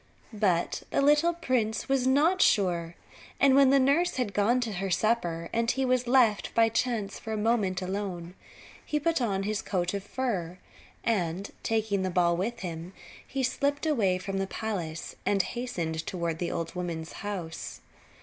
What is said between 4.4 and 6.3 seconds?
to her supper and he was